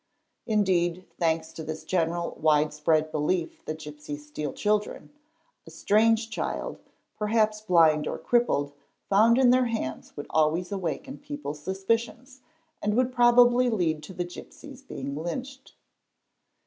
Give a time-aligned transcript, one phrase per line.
[0.47, 5.11] Indeed, thanks to this ~ general wide spread belief that gipsies steal children,
[5.67, 6.79] a strange child,
[7.19, 8.73] perhaps blind or crippled,
[9.11, 12.41] found in their hands would always awaken people's suspicions
[12.81, 15.75] and would probably lead to the gipsies being lynched.